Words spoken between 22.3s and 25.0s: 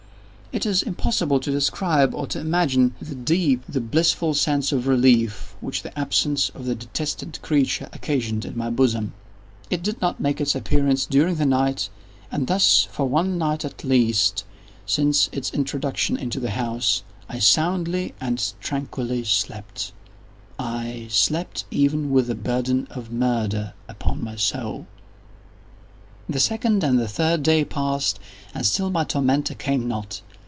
burden of murder upon my soul!